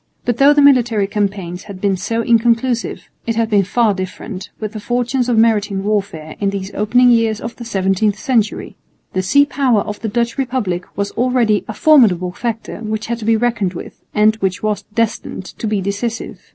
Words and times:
But 0.25 0.37
though 0.37 0.51
the 0.51 0.63
military 0.63 1.05
campaigns 1.05 1.65
had 1.65 1.79
been 1.79 1.95
so 1.95 2.23
inconclusive, 2.23 3.07
it 3.27 3.35
had 3.35 3.51
been 3.51 3.61
far 3.63 3.93
different 3.93 4.49
with 4.59 4.71
the 4.73 4.79
fortunes 4.79 5.29
of 5.29 5.37
maritime 5.37 5.83
warfare 5.83 6.35
in 6.39 6.49
these 6.49 6.73
opening 6.73 7.11
years 7.11 7.39
of 7.39 7.55
the 7.57 7.65
seventeenth 7.65 8.17
century. 8.17 8.77
The 9.13 9.21
sea 9.21 9.45
power 9.45 9.81
of 9.81 9.99
the 9.99 10.07
Dutch 10.09 10.39
republic 10.39 10.85
was 10.97 11.11
already 11.11 11.63
a 11.67 11.73
formidable 11.75 12.31
factor 12.31 12.79
which 12.79 13.05
had 13.05 13.19
to 13.19 13.25
be 13.25 13.37
reckoned 13.37 13.75
with 13.75 14.03
and 14.11 14.37
which 14.37 14.63
was 14.63 14.81
destined 14.95 15.45
to 15.45 15.67
be 15.67 15.81
decisive. 15.81 16.41